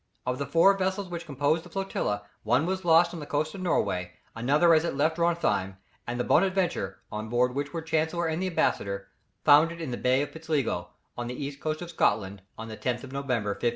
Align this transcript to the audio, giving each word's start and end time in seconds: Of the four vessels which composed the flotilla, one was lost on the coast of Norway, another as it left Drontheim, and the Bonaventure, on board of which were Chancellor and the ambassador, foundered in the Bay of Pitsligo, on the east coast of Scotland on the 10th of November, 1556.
Of 0.25 0.39
the 0.39 0.47
four 0.47 0.75
vessels 0.75 1.09
which 1.09 1.27
composed 1.27 1.61
the 1.63 1.69
flotilla, 1.69 2.23
one 2.41 2.65
was 2.65 2.83
lost 2.83 3.13
on 3.13 3.19
the 3.19 3.27
coast 3.27 3.53
of 3.53 3.61
Norway, 3.61 4.13
another 4.35 4.73
as 4.73 4.83
it 4.83 4.95
left 4.95 5.17
Drontheim, 5.17 5.77
and 6.07 6.19
the 6.19 6.23
Bonaventure, 6.23 6.97
on 7.11 7.29
board 7.29 7.51
of 7.51 7.55
which 7.55 7.71
were 7.71 7.83
Chancellor 7.83 8.25
and 8.25 8.41
the 8.41 8.47
ambassador, 8.47 9.09
foundered 9.43 9.79
in 9.79 9.91
the 9.91 9.97
Bay 9.97 10.23
of 10.23 10.31
Pitsligo, 10.31 10.87
on 11.15 11.27
the 11.27 11.35
east 11.35 11.59
coast 11.59 11.83
of 11.83 11.91
Scotland 11.91 12.41
on 12.57 12.67
the 12.67 12.77
10th 12.77 13.03
of 13.03 13.11
November, 13.11 13.49
1556. 13.49 13.69